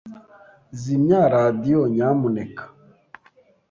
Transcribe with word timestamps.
Zimya 0.81 1.21
radio, 1.33 1.79
nyamuneka. 1.93 2.63